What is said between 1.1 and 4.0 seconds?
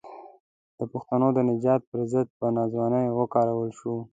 د نجات پر ضد په ناځوانۍ وکارول شو.